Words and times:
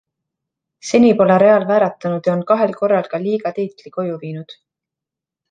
Seni 0.91 1.11
pole 1.19 1.35
Real 1.43 1.65
vääratanud 1.71 2.31
ja 2.31 2.33
on 2.39 2.41
kahel 2.53 2.73
korral 2.81 3.11
ka 3.13 3.21
liiga 3.27 3.53
tiitli 3.61 3.95
koju 4.01 4.19
viinud. 4.25 4.59